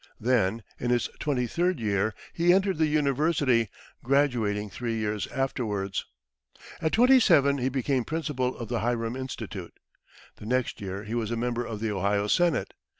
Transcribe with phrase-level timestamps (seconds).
[0.19, 3.69] Then in his twenty third year he entered the university,
[4.03, 6.07] graduating three years afterwards.
[6.81, 9.75] At twenty seven he became principal of the Hiram Institute.
[10.37, 12.73] The next year he was a Member of the Ohio Senate.